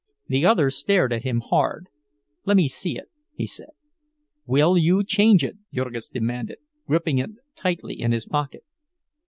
[0.27, 1.85] The other stared at him hard.
[2.43, 3.69] "Lemme see it," he said.
[4.47, 8.63] "Will you change it?" Jurgis demanded, gripping it tightly in his pocket.